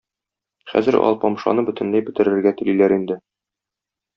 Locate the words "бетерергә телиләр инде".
2.09-3.19